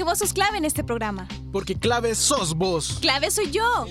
Porque 0.00 0.12
vos 0.12 0.18
sos 0.18 0.32
clave 0.32 0.56
en 0.56 0.64
este 0.64 0.82
programa. 0.82 1.28
Porque 1.52 1.74
clave 1.74 2.14
sos 2.14 2.54
vos. 2.54 2.96
Clave 3.02 3.30
soy 3.30 3.50
yo. 3.50 3.84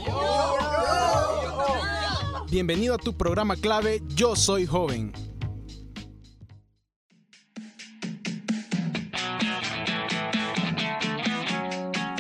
Bienvenido 2.50 2.96
a 2.96 2.98
tu 2.98 3.16
programa 3.16 3.56
clave 3.56 4.02
Yo 4.16 4.36
Soy 4.36 4.66
Joven. 4.66 5.14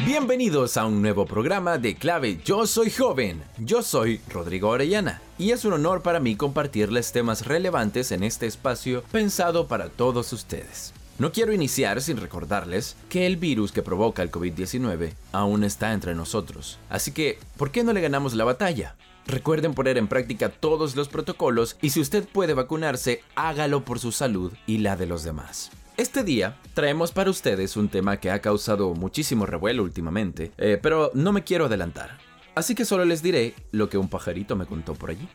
Bienvenidos 0.05 0.77
a 0.77 0.85
un 0.85 1.01
nuevo 1.01 1.25
programa 1.25 1.79
de 1.79 1.95
Clave 1.95 2.39
Yo 2.45 2.67
Soy 2.67 2.91
Joven. 2.91 3.41
Yo 3.57 3.81
soy 3.81 4.21
Rodrigo 4.29 4.69
Orellana 4.69 5.19
y 5.39 5.49
es 5.49 5.65
un 5.65 5.73
honor 5.73 6.03
para 6.03 6.19
mí 6.19 6.35
compartirles 6.35 7.11
temas 7.11 7.47
relevantes 7.47 8.11
en 8.11 8.23
este 8.23 8.45
espacio 8.45 9.03
pensado 9.11 9.67
para 9.67 9.89
todos 9.89 10.31
ustedes. 10.31 10.93
No 11.19 11.33
quiero 11.33 11.51
iniciar 11.51 12.01
sin 12.01 12.15
recordarles 12.15 12.95
que 13.09 13.27
el 13.27 13.35
virus 13.35 13.73
que 13.73 13.81
provoca 13.81 14.23
el 14.23 14.31
COVID-19 14.31 15.11
aún 15.33 15.65
está 15.65 15.91
entre 15.91 16.15
nosotros. 16.15 16.79
Así 16.89 17.11
que, 17.11 17.37
¿por 17.57 17.71
qué 17.71 17.83
no 17.83 17.91
le 17.91 17.99
ganamos 17.99 18.35
la 18.35 18.45
batalla? 18.45 18.95
Recuerden 19.27 19.73
poner 19.73 19.97
en 19.97 20.07
práctica 20.07 20.47
todos 20.47 20.95
los 20.95 21.09
protocolos 21.09 21.75
y 21.81 21.89
si 21.89 21.99
usted 21.99 22.25
puede 22.25 22.53
vacunarse, 22.53 23.21
hágalo 23.35 23.83
por 23.83 23.99
su 23.99 24.13
salud 24.13 24.53
y 24.65 24.77
la 24.77 24.95
de 24.95 25.07
los 25.07 25.23
demás. 25.23 25.71
Este 25.97 26.23
día 26.23 26.57
traemos 26.73 27.11
para 27.11 27.29
ustedes 27.29 27.75
un 27.75 27.89
tema 27.89 28.21
que 28.21 28.31
ha 28.31 28.39
causado 28.39 28.93
muchísimo 28.93 29.45
revuelo 29.45 29.83
últimamente, 29.83 30.53
eh, 30.57 30.79
pero 30.81 31.11
no 31.13 31.33
me 31.33 31.43
quiero 31.43 31.65
adelantar. 31.65 32.17
Así 32.55 32.75
que 32.75 32.85
solo 32.85 33.03
les 33.03 33.21
diré 33.21 33.55
lo 33.73 33.89
que 33.89 33.97
un 33.97 34.07
pajarito 34.07 34.55
me 34.55 34.65
contó 34.65 34.95
por 34.95 35.09
allí. 35.09 35.27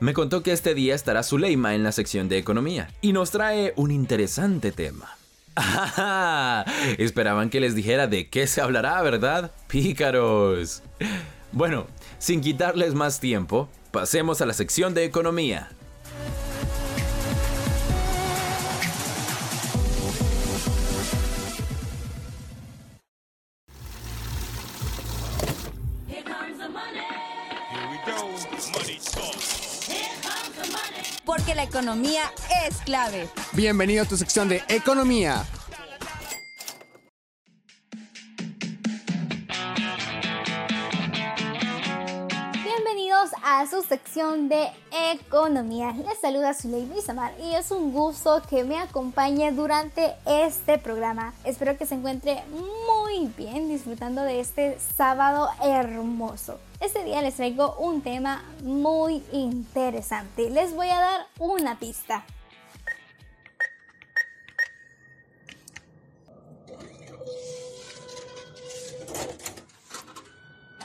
Me 0.00 0.14
contó 0.14 0.44
que 0.44 0.52
este 0.52 0.74
día 0.74 0.94
estará 0.94 1.24
Zuleima 1.24 1.74
en 1.74 1.82
la 1.82 1.90
sección 1.90 2.28
de 2.28 2.38
economía 2.38 2.88
y 3.00 3.12
nos 3.12 3.32
trae 3.32 3.72
un 3.76 3.90
interesante 3.90 4.70
tema. 4.70 5.16
Esperaban 6.98 7.50
que 7.50 7.58
les 7.58 7.74
dijera 7.74 8.06
de 8.06 8.28
qué 8.28 8.46
se 8.46 8.60
hablará, 8.60 9.02
¿verdad? 9.02 9.50
Pícaros. 9.66 10.82
Bueno, 11.50 11.88
sin 12.18 12.40
quitarles 12.40 12.94
más 12.94 13.18
tiempo, 13.18 13.68
pasemos 13.90 14.40
a 14.40 14.46
la 14.46 14.52
sección 14.52 14.94
de 14.94 15.04
economía. 15.04 15.68
Porque 31.48 31.56
la 31.56 31.64
economía 31.64 32.30
es 32.66 32.76
clave. 32.82 33.26
Bienvenido 33.54 34.02
a 34.02 34.06
tu 34.06 34.18
sección 34.18 34.50
de 34.50 34.62
Economía. 34.68 35.46
Bienvenidos 42.62 43.30
a 43.42 43.66
su 43.66 43.80
sección 43.80 44.50
de 44.50 44.68
Economía. 45.14 45.92
Les 45.92 46.20
saluda 46.20 46.52
Zuleima 46.52 47.00
Samar 47.00 47.32
y 47.40 47.54
es 47.54 47.70
un 47.70 47.94
gusto 47.94 48.42
que 48.50 48.64
me 48.64 48.78
acompañe 48.78 49.50
durante 49.52 50.16
este 50.26 50.76
programa. 50.76 51.32
Espero 51.44 51.78
que 51.78 51.86
se 51.86 51.94
encuentre 51.94 52.42
muy 52.50 53.32
bien 53.38 53.70
disfrutando 53.70 54.22
de 54.22 54.40
este 54.40 54.78
sábado 54.98 55.48
hermoso. 55.62 56.60
Este 56.80 57.04
día 57.04 57.22
les 57.22 57.34
traigo 57.34 57.74
un 57.78 58.02
tema 58.02 58.42
muy 58.62 59.22
interesante. 59.32 60.48
Les 60.50 60.74
voy 60.74 60.88
a 60.90 61.00
dar 61.00 61.26
una 61.38 61.78
pista. 61.78 62.24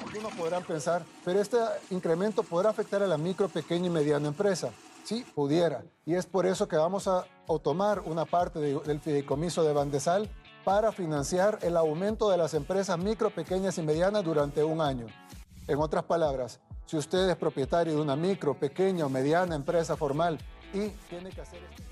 Algunos 0.05 0.33
podrán 0.33 0.63
pensar, 0.63 1.03
pero 1.23 1.39
este 1.39 1.57
incremento 1.89 2.43
podrá 2.43 2.69
afectar 2.69 3.01
a 3.03 3.07
la 3.07 3.17
micro, 3.17 3.47
pequeña 3.47 3.87
y 3.87 3.89
mediana 3.89 4.27
empresa. 4.27 4.71
Sí, 5.03 5.25
pudiera. 5.35 5.83
Y 6.05 6.15
es 6.15 6.25
por 6.25 6.45
eso 6.45 6.67
que 6.67 6.75
vamos 6.75 7.07
a, 7.07 7.25
tomar 7.61 7.99
una 8.01 8.25
parte 8.25 8.59
de- 8.59 8.79
del 8.79 8.99
fideicomiso 8.99 9.63
de 9.63 9.73
Bandesal 9.73 10.29
para 10.63 10.91
financiar 10.91 11.59
el 11.61 11.75
aumento 11.77 12.29
de 12.29 12.37
las 12.37 12.53
empresas 12.53 12.97
micro, 12.97 13.29
pequeñas 13.29 13.77
y 13.77 13.81
medianas 13.81 14.23
durante 14.23 14.63
un 14.63 14.81
año. 14.81 15.07
En 15.67 15.79
otras 15.79 16.03
palabras, 16.03 16.59
si 16.85 16.97
usted 16.97 17.29
es 17.29 17.35
propietario 17.37 17.95
de 17.95 18.01
una 18.01 18.15
micro, 18.15 18.53
pequeña 18.53 19.05
o 19.05 19.09
mediana 19.09 19.55
empresa 19.55 19.95
formal 19.95 20.37
y 20.73 20.89
tiene 21.09 21.29
que 21.31 21.41
hacer... 21.41 21.59
este- 21.69 21.83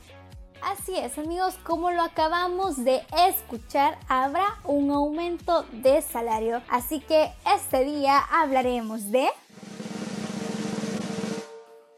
Así 0.62 0.96
es, 0.96 1.18
amigos, 1.18 1.58
como 1.64 1.90
lo 1.90 2.04
acabamos 2.04 2.84
de 2.84 3.02
escuchar, 3.28 3.98
habrá 4.08 4.46
un 4.64 4.92
aumento 4.92 5.64
de 5.72 6.04
salario. 6.04 6.62
Así 6.70 7.00
que 7.00 7.34
este 7.56 7.84
día 7.84 8.20
hablaremos 8.20 9.10
de 9.10 9.28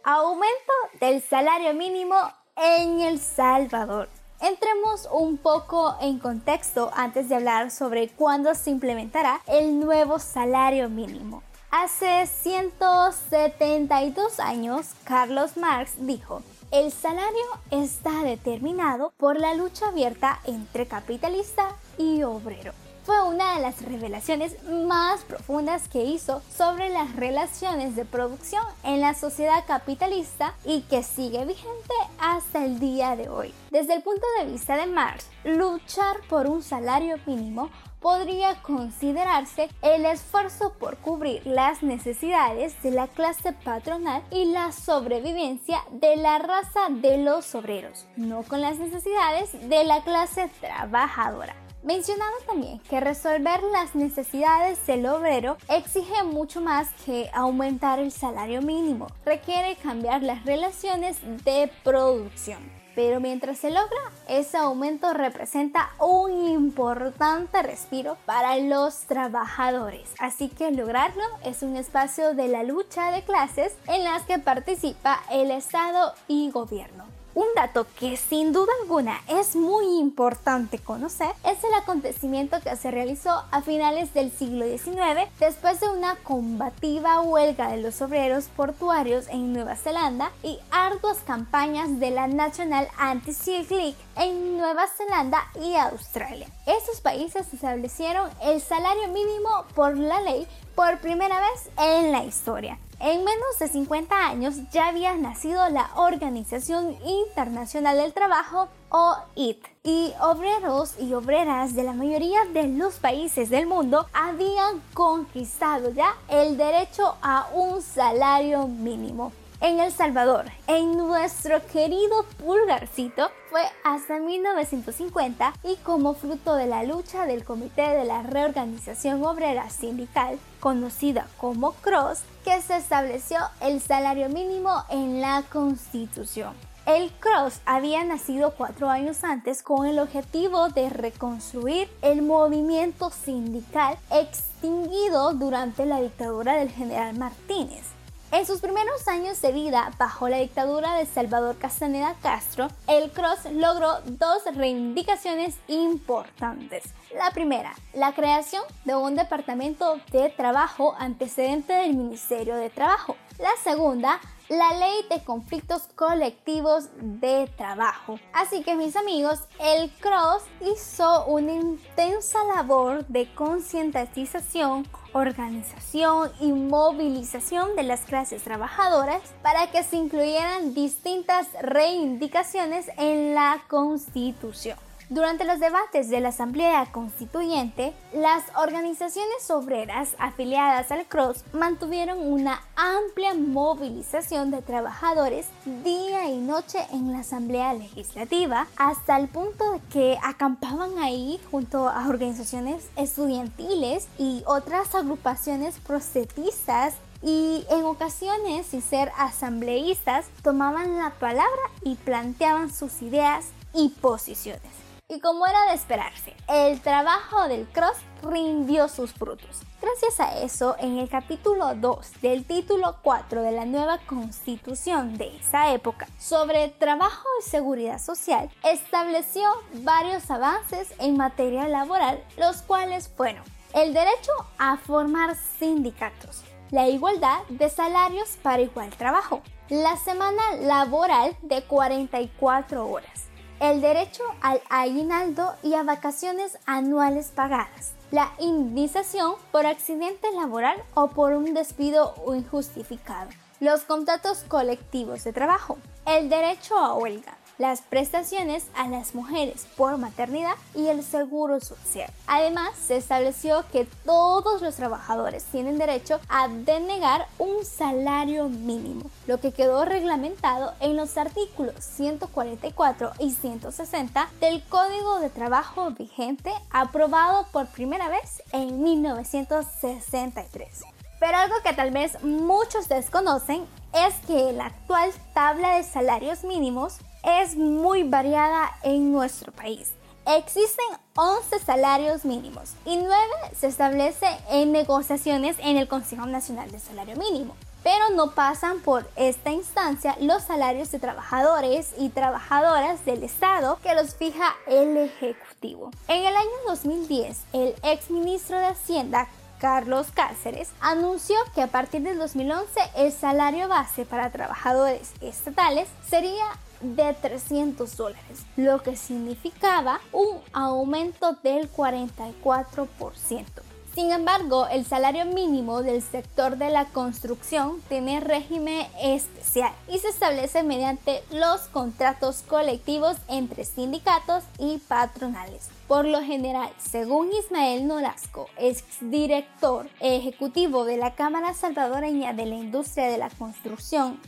aumento 0.04 0.74
del 1.02 1.22
salario 1.22 1.74
mínimo 1.74 2.16
en 2.56 3.02
El 3.02 3.20
Salvador. 3.20 4.08
Entremos 4.40 5.10
un 5.12 5.38
poco 5.38 5.98
en 6.00 6.20
contexto 6.20 6.90
antes 6.94 7.28
de 7.28 7.36
hablar 7.36 7.70
sobre 7.70 8.10
cuándo 8.10 8.56
se 8.56 8.70
implementará 8.70 9.42
el 9.48 9.78
nuevo 9.80 10.20
salario 10.20 10.90
mínimo. 10.90 11.44
Hace 11.76 12.28
172 12.28 14.40
años, 14.40 14.90
Carlos 15.06 15.58
Marx 15.58 15.94
dijo, 15.98 16.44
el 16.70 16.92
salario 16.92 17.46
está 17.72 18.22
determinado 18.22 19.12
por 19.18 19.40
la 19.40 19.56
lucha 19.56 19.88
abierta 19.88 20.40
entre 20.46 20.86
capitalista 20.86 21.76
y 21.98 22.22
obrero. 22.22 22.74
Fue 23.06 23.20
una 23.24 23.56
de 23.56 23.62
las 23.62 23.82
revelaciones 23.82 24.56
más 24.70 25.22
profundas 25.22 25.90
que 25.90 26.06
hizo 26.06 26.44
sobre 26.56 26.90
las 26.90 27.16
relaciones 27.16 27.96
de 27.96 28.06
producción 28.06 28.64
en 28.84 29.02
la 29.02 29.16
sociedad 29.16 29.66
capitalista 29.66 30.54
y 30.64 30.84
que 30.84 31.02
sigue 31.02 31.44
vigente 31.44 31.96
hasta 32.20 32.64
el 32.64 32.80
día 32.80 33.16
de 33.16 33.30
hoy. 33.30 33.52
Desde 33.72 33.96
el 33.96 34.04
punto 34.04 34.28
de 34.38 34.46
vista 34.46 34.78
de 34.78 34.86
Marx, 34.86 35.26
luchar 35.44 36.18
por 36.30 36.46
un 36.46 36.62
salario 36.62 37.18
mínimo 37.26 37.72
podría 38.04 38.62
considerarse 38.62 39.70
el 39.82 40.06
esfuerzo 40.06 40.74
por 40.74 40.98
cubrir 40.98 41.42
las 41.48 41.82
necesidades 41.82 42.76
de 42.84 42.92
la 42.92 43.08
clase 43.08 43.54
patronal 43.54 44.22
y 44.30 44.44
la 44.46 44.74
sobrevivencia 44.74 45.80
de 45.90 46.18
la 46.18 46.38
raza 46.38 46.90
de 46.90 47.18
los 47.20 47.56
obreros, 47.56 48.06
no 48.18 48.44
con 48.44 48.60
las 48.60 48.78
necesidades 48.78 49.54
de 49.70 49.86
la 49.86 50.04
clase 50.04 50.50
trabajadora. 50.60 51.56
Mencionaba 51.82 52.36
también 52.46 52.80
que 52.90 53.00
resolver 53.00 53.64
las 53.72 53.96
necesidades 53.96 54.86
del 54.86 55.06
obrero 55.06 55.58
exige 55.70 56.24
mucho 56.24 56.60
más 56.60 56.90
que 57.06 57.30
aumentar 57.34 58.00
el 58.00 58.12
salario 58.12 58.62
mínimo, 58.62 59.08
requiere 59.26 59.78
cambiar 59.78 60.24
las 60.24 60.46
relaciones 60.46 61.18
de 61.46 61.72
producción. 61.84 62.83
Pero 62.96 63.20
mientras 63.20 63.58
se 63.58 63.70
logra, 63.70 64.02
ese 64.28 64.58
aumento 64.58 65.14
representa 65.14 65.90
un 66.00 66.48
importante 66.48 67.62
respiro 67.64 68.18
para 68.26 68.58
los 68.58 69.02
trabajadores. 69.02 70.14
Así 70.20 70.50
que 70.50 70.72
lograrlo 70.72 71.24
es 71.44 71.64
un 71.64 71.76
espacio 71.76 72.34
de 72.34 72.48
la 72.48 72.64
lucha 72.64 73.12
de 73.12 73.24
clases 73.24 73.76
en 73.88 74.04
las 74.04 74.24
que 74.24 74.40
participa 74.40 75.22
el 75.32 75.52
Estado 75.52 76.14
y 76.28 76.52
gobierno. 76.52 77.13
Un 77.36 77.48
dato 77.56 77.88
que 78.00 78.16
sin 78.16 78.54
duda 78.54 78.72
alguna 78.84 79.20
es 79.28 79.56
muy 79.56 79.98
importante 79.98 80.78
conocer 80.78 81.32
es 81.44 81.64
el 81.64 81.74
acontecimiento 81.74 82.60
que 82.62 82.76
se 82.76 82.92
realizó 82.92 83.44
a 83.50 83.62
finales 83.64 84.14
del 84.14 84.32
siglo 84.32 84.66
XIX 84.66 85.28
después 85.40 85.80
de 85.80 85.90
una 85.90 86.16
combativa 86.18 87.22
huelga 87.22 87.70
de 87.70 87.82
los 87.82 88.04
obreros 88.04 88.50
portuarios 88.56 89.28
en 89.30 89.52
Nueva 89.52 89.76
Zelanda 89.76 90.32
y 90.44 90.60
arduas 90.70 91.22
campañas 91.26 92.00
de 92.00 92.12
la 92.12 92.28
National 92.28 92.88
Anti-Seal 93.00 93.66
League 93.68 93.96
en 94.16 94.60
Nueva 94.60 94.86
Zelanda 94.88 95.42
y 95.60 95.74
Australia. 95.74 96.48
Estos 96.68 97.02
países 97.02 97.52
establecieron 97.52 98.30
el 98.44 98.62
salario 98.62 99.08
mínimo 99.08 99.66
por 99.74 99.98
la 99.98 100.22
ley 100.22 100.48
por 100.76 101.00
primera 101.00 101.40
vez 101.40 101.70
en 101.80 102.12
la 102.12 102.24
historia. 102.24 102.78
En 103.06 103.26
menos 103.26 103.60
de 103.60 103.68
50 103.68 104.16
años 104.16 104.56
ya 104.72 104.88
había 104.88 105.14
nacido 105.16 105.68
la 105.68 105.90
Organización 105.98 106.96
Internacional 107.06 107.98
del 107.98 108.14
Trabajo, 108.14 108.70
OIT, 108.92 109.62
y 109.84 110.14
obreros 110.22 110.96
y 110.98 111.14
obreras 111.14 111.76
de 111.76 111.84
la 111.84 111.92
mayoría 111.92 112.46
de 112.54 112.70
los 112.70 113.00
países 113.00 113.50
del 113.50 113.68
mundo 113.68 114.08
habían 114.14 114.82
conquistado 114.94 115.92
ya 115.92 116.16
el 116.30 116.56
derecho 116.56 117.18
a 117.22 117.50
un 117.54 117.82
salario 117.82 118.70
mínimo. 118.70 119.34
En 119.64 119.80
El 119.80 119.94
Salvador, 119.94 120.44
en 120.68 120.98
nuestro 120.98 121.66
querido 121.68 122.26
pulgarcito, 122.38 123.30
fue 123.50 123.62
hasta 123.86 124.20
1950 124.20 125.54
y 125.64 125.78
como 125.78 126.16
fruto 126.16 126.56
de 126.56 126.68
la 126.68 126.84
lucha 126.84 127.26
del 127.26 127.46
Comité 127.46 127.84
de 127.92 128.04
la 128.04 128.24
Reorganización 128.24 129.24
Obrera 129.24 129.70
Sindical, 129.70 130.38
conocida 130.60 131.28
como 131.38 131.72
CROSS, 131.76 132.24
que 132.44 132.62
se 132.62 132.76
estableció 132.76 133.38
el 133.62 133.80
salario 133.80 134.28
mínimo 134.28 134.84
en 134.90 135.22
la 135.22 135.44
Constitución. 135.50 136.54
El 136.86 137.14
Cross 137.14 137.62
había 137.66 138.04
nacido 138.04 138.56
cuatro 138.58 138.90
años 138.90 139.24
antes 139.24 139.64
con 139.64 139.86
el 139.86 140.00
objetivo 140.00 140.68
de 140.68 140.90
reconstruir 140.90 141.90
el 142.02 142.22
movimiento 142.22 143.12
sindical 143.12 143.98
extinguido 144.12 145.32
durante 145.32 145.86
la 145.86 146.02
dictadura 146.02 146.58
del 146.58 146.70
general 146.70 147.18
Martínez. 147.18 147.94
En 148.34 148.48
sus 148.48 148.62
primeros 148.62 149.08
años 149.08 149.40
de 149.44 149.52
vida 149.52 149.92
bajo 150.00 150.28
la 150.28 150.38
dictadura 150.40 150.96
de 150.96 151.06
Salvador 151.06 151.56
Castaneda 151.60 152.16
Castro, 152.24 152.68
el 152.88 153.12
Cross 153.12 153.46
logró 153.52 154.00
dos 154.06 154.42
reivindicaciones 154.56 155.56
importantes. 155.68 156.84
La 157.16 157.30
primera, 157.30 157.76
la 157.94 158.12
creación 158.14 158.64
de 158.86 158.96
un 158.96 159.14
departamento 159.14 160.00
de 160.12 160.30
trabajo 160.30 160.96
antecedente 160.98 161.74
del 161.74 161.94
Ministerio 161.94 162.56
de 162.56 162.72
Trabajo. 162.72 163.16
La 163.38 163.52
segunda, 163.64 164.20
la 164.58 164.74
ley 164.74 165.06
de 165.10 165.24
conflictos 165.24 165.84
colectivos 165.96 166.90
de 167.02 167.50
trabajo. 167.58 168.20
Así 168.34 168.62
que 168.62 168.76
mis 168.76 168.96
amigos, 168.96 169.40
el 169.60 169.90
CROSS 169.94 170.44
hizo 170.62 171.26
una 171.26 171.54
intensa 171.54 172.44
labor 172.56 173.06
de 173.08 173.34
concientización, 173.34 174.88
organización 175.14 176.32
y 176.40 176.52
movilización 176.52 177.76
de 177.76 177.84
las 177.84 178.02
clases 178.02 178.44
trabajadoras 178.44 179.22
para 179.42 179.72
que 179.72 179.84
se 179.84 179.96
incluyeran 179.96 180.74
distintas 180.74 181.48
reivindicaciones 181.62 182.90
en 182.98 183.34
la 183.34 183.64
Constitución. 183.68 184.78
Durante 185.10 185.44
los 185.44 185.60
debates 185.60 186.10
de 186.10 186.22
la 186.22 186.30
Asamblea 186.30 186.88
Constituyente, 186.92 187.94
las 188.14 188.44
organizaciones 188.56 189.52
obreras 189.52 190.16
afiliadas 190.18 190.92
al 190.92 191.06
CROSS 191.06 191.44
mantuvieron 191.52 192.20
una 192.20 192.62
amplia 192.78 193.34
movilización 193.34 194.50
de 194.50 194.62
trabajadores 194.62 195.48
día 195.84 196.30
y 196.30 196.38
noche 196.38 196.80
en 196.94 197.12
la 197.12 197.20
Asamblea 197.20 197.74
Legislativa, 197.74 198.68
hasta 198.78 199.18
el 199.18 199.28
punto 199.28 199.74
de 199.74 199.80
que 199.92 200.18
acampaban 200.24 200.98
ahí 200.98 201.40
junto 201.52 201.90
a 201.90 202.08
organizaciones 202.08 202.88
estudiantiles 202.96 204.08
y 204.18 204.44
otras 204.46 204.96
agrupaciones 204.96 205.80
prosetistas 205.80 206.96
y 207.22 207.66
en 207.70 207.84
ocasiones, 207.84 208.68
sin 208.68 208.82
ser 208.82 209.12
asambleístas, 209.18 210.28
tomaban 210.44 210.98
la 210.98 211.12
palabra 211.12 211.62
y 211.84 211.96
planteaban 211.96 212.74
sus 212.74 213.02
ideas 213.02 213.46
y 213.74 213.90
posiciones. 213.90 214.84
Y 215.14 215.20
como 215.20 215.46
era 215.46 215.68
de 215.68 215.76
esperarse, 215.76 216.34
el 216.48 216.82
trabajo 216.82 217.48
del 217.48 217.68
Cross 217.68 217.98
rindió 218.24 218.88
sus 218.88 219.14
frutos. 219.14 219.62
Gracias 219.80 220.20
a 220.20 220.40
eso, 220.40 220.76
en 220.80 220.98
el 220.98 221.08
capítulo 221.08 221.76
2 221.76 222.22
del 222.22 222.46
título 222.46 222.96
4 223.04 223.44
de 223.44 223.52
la 223.52 223.66
nueva 223.66 224.00
constitución 224.08 225.16
de 225.18 225.38
esa 225.38 225.72
época 225.72 226.08
sobre 226.18 226.70
trabajo 226.70 227.28
y 227.40 227.48
seguridad 227.48 228.00
social, 228.00 228.50
estableció 228.64 229.48
varios 229.84 230.32
avances 230.32 230.92
en 230.98 231.16
materia 231.16 231.68
laboral, 231.68 232.24
los 232.38 232.64
cuales 232.64 233.08
fueron 233.08 233.44
el 233.76 233.94
derecho 233.94 234.32
a 234.58 234.78
formar 234.78 235.36
sindicatos, 235.60 236.42
la 236.72 236.88
igualdad 236.88 237.44
de 237.50 237.70
salarios 237.70 238.38
para 238.42 238.64
igual 238.64 238.90
trabajo, 238.90 239.44
la 239.70 239.96
semana 239.96 240.42
laboral 240.62 241.38
de 241.44 241.64
44 241.64 242.88
horas, 242.90 243.28
el 243.64 243.80
derecho 243.80 244.24
al 244.42 244.62
aguinaldo 244.70 245.56
y 245.64 245.76
a 245.76 245.84
vacaciones 245.84 246.58
anuales 246.66 247.32
pagadas, 247.34 247.94
la 248.12 248.34
indemnización 248.38 249.36
por 249.54 249.66
accidente 249.66 250.28
laboral 250.34 250.84
o 250.96 251.08
por 251.08 251.32
un 251.32 251.54
despido 251.54 252.14
injustificado, 252.36 253.30
los 253.62 253.84
contratos 253.84 254.44
colectivos 254.50 255.24
de 255.24 255.32
trabajo, 255.32 255.78
el 256.06 256.28
derecho 256.28 256.78
a 256.78 256.96
huelga, 256.96 257.38
las 257.64 257.82
prestaciones 257.82 258.66
a 258.76 258.90
las 258.90 259.16
mujeres 259.16 259.68
por 259.78 259.98
maternidad 259.98 260.56
y 260.76 260.88
el 260.88 261.02
seguro 261.02 261.62
social. 261.62 262.12
Además, 262.28 262.72
se 262.76 262.98
estableció 262.98 263.64
que 263.72 263.88
todos 264.04 264.62
los 264.62 264.76
trabajadores 264.76 265.46
tienen 265.46 265.78
derecho 265.78 266.20
a 266.28 266.50
denegar 266.50 267.26
un 267.38 267.64
salario 267.64 268.50
mínimo, 268.50 269.10
lo 269.28 269.40
que 269.40 269.54
quedó 269.54 269.86
reglamentado 269.86 270.74
en 270.82 270.98
los 270.98 271.18
artículos 271.18 271.76
144 271.80 273.14
y 273.20 273.32
160 273.32 274.30
del 274.42 274.62
Código 274.64 275.22
de 275.22 275.30
Trabajo 275.30 275.90
vigente 275.92 276.52
aprobado 276.70 277.48
por 277.54 277.68
primera 277.68 278.10
vez 278.10 278.44
en 278.52 278.84
1963. 278.84 280.82
Pero 281.18 281.38
algo 281.38 281.56
que 281.64 281.72
tal 281.72 281.92
vez 281.92 282.22
muchos 282.24 282.90
desconocen 282.90 283.66
es 283.94 284.16
que 284.28 284.52
la 284.52 284.66
actual 284.66 285.14
tabla 285.34 285.78
de 285.78 285.84
salarios 285.84 286.44
mínimos 286.44 286.98
es 287.24 287.56
muy 287.56 288.04
variada 288.04 288.72
en 288.84 289.12
nuestro 289.12 289.52
país. 289.52 289.92
Existen 290.26 290.86
11 291.16 291.60
salarios 291.60 292.24
mínimos 292.24 292.74
y 292.86 292.96
9 292.96 293.14
se 293.58 293.68
establece 293.68 294.26
en 294.50 294.72
negociaciones 294.72 295.58
en 295.60 295.78
el 295.78 295.88
Consejo 295.88 296.26
Nacional 296.26 296.72
de 296.72 296.80
Salario 296.80 297.18
Mínimo. 297.18 297.56
Pero 297.84 298.12
no 298.16 298.32
pasan 298.32 298.80
por 298.80 299.06
esta 299.18 299.52
instancia 299.52 300.16
los 300.22 300.44
salarios 300.44 300.90
de 300.92 301.00
trabajadores 301.00 301.92
y 301.98 302.08
trabajadoras 302.08 303.04
del 303.04 303.24
Estado 303.24 303.78
que 303.84 303.94
los 303.94 304.16
fija 304.16 304.56
el 304.68 304.96
Ejecutivo. 304.96 305.92
En 306.08 306.24
el 306.24 306.34
año 306.34 306.50
2010, 306.68 307.42
el 307.52 307.76
ex 307.84 308.10
ministro 308.10 308.58
de 308.58 308.68
Hacienda, 308.68 309.28
Carlos 309.64 310.08
Cáceres, 310.14 310.72
anunció 310.82 311.38
que 311.56 311.62
a 311.62 311.68
partir 311.68 312.02
del 312.02 312.18
2011 312.18 312.68
el 312.98 313.14
salario 313.14 313.70
base 313.70 314.04
para 314.04 314.30
trabajadores 314.30 315.14
estatales 315.22 315.88
sería 316.06 316.44
de 316.82 317.14
300 317.14 317.96
dólares, 317.96 318.46
lo 318.58 318.84
que 318.84 318.98
significaba 318.98 320.02
un 320.12 320.38
aumento 320.52 321.38
del 321.44 321.72
44%. 321.72 323.64
Sin 323.94 324.12
embargo, 324.12 324.68
el 324.68 324.86
salario 324.86 325.26
mínimo 325.26 325.84
del 325.84 326.02
sector 326.02 326.58
de 326.58 326.72
la 326.72 326.86
construcción 326.86 327.80
tiene 327.90 328.20
régimen 328.20 328.88
especial 329.00 329.72
y 329.88 330.00
se 330.00 330.10
establece 330.10 330.64
mediante 330.64 331.24
los 331.32 331.62
contratos 331.68 332.42
colectivos 332.42 333.18
entre 333.28 333.66
sindicatos 333.66 334.44
y 334.58 334.80
patronales. 334.80 335.70
Por 335.88 336.06
lo 336.06 336.22
general, 336.22 336.72
según 336.80 337.32
Ismael 337.34 337.86
Nolasco, 337.86 338.50
exdirector 338.58 339.88
ejecutivo 340.00 340.86
de 340.86 340.98
la 340.98 341.14
Cámara 341.14 341.54
Salvadoreña 341.54 342.34
de 342.34 342.48
la 342.48 342.56
Industria 342.56 343.06
de 343.06 343.20
la 343.20 343.30
Construcción 343.30 344.20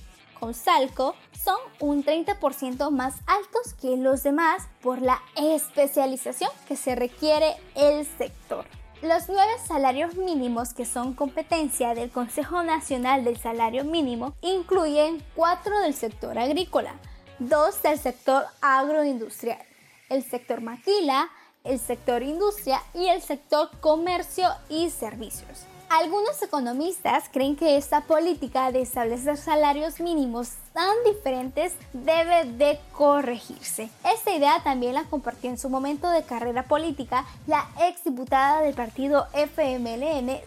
Salco 0.54 1.16
son 1.44 1.58
un 1.80 2.04
30% 2.04 2.92
más 2.92 3.16
altos 3.26 3.74
que 3.74 3.98
los 3.98 4.24
demás 4.24 4.68
por 4.82 5.02
la 5.02 5.22
especialización 5.36 6.52
que 6.68 6.76
se 6.76 6.96
requiere 6.96 7.56
el 7.76 8.06
sector. 8.06 8.66
Los 9.06 9.30
nueve 9.30 9.52
salarios 9.68 10.16
mínimos 10.16 10.74
que 10.74 10.84
son 10.84 11.14
competencia 11.14 11.94
del 11.94 12.10
Consejo 12.10 12.64
Nacional 12.64 13.24
del 13.24 13.38
Salario 13.38 13.84
Mínimo 13.84 14.34
incluyen 14.42 15.24
cuatro 15.36 15.80
del 15.82 15.94
sector 15.94 16.40
agrícola, 16.40 16.96
dos 17.38 17.84
del 17.84 18.00
sector 18.00 18.46
agroindustrial, 18.62 19.60
el 20.10 20.24
sector 20.24 20.62
maquila, 20.62 21.30
el 21.64 21.78
sector 21.78 22.24
industria 22.24 22.82
y 22.96 23.06
el 23.10 23.22
sector 23.22 23.70
comercio 23.80 24.50
y 24.70 24.90
servicios. 24.90 25.68
Algunos 25.98 26.42
economistas 26.42 27.30
creen 27.32 27.56
que 27.56 27.78
esta 27.78 28.02
política 28.02 28.70
de 28.74 28.82
establecer 28.82 29.38
salarios 29.38 30.02
mínimos 30.02 30.50
tan 30.74 30.94
diferentes 31.06 31.72
debe 31.94 32.44
de 32.44 32.78
corregirse. 32.92 33.90
Esta 34.04 34.36
idea 34.36 34.62
también 34.62 34.96
la 34.96 35.06
compartió 35.06 35.50
en 35.50 35.58
su 35.58 35.70
momento 35.70 36.10
de 36.10 36.24
carrera 36.24 36.64
política 36.64 37.24
la 37.48 37.66
ex 37.80 38.04
diputada 38.04 38.60
del 38.60 38.76
partido 38.76 39.28
FMLN, 39.32 40.42